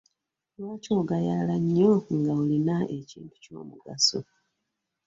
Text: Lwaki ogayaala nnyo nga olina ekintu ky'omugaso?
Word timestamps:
Lwaki 0.59 0.89
ogayaala 0.99 1.55
nnyo 1.63 1.91
nga 2.17 2.31
olina 2.41 2.77
ekintu 2.97 3.35
ky'omugaso? 3.43 4.19